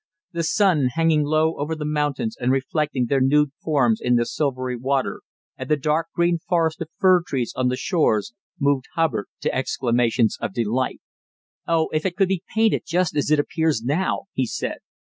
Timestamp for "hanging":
0.95-1.21